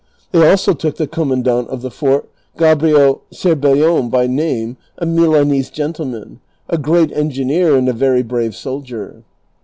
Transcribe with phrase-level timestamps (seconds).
[0.31, 2.25] They also took the commandant of the foi't,
[2.57, 8.55] Gabrio Cer bellon' by name, a Milanese gentleman, a great engineer and a very brave
[8.55, 9.21] soldier.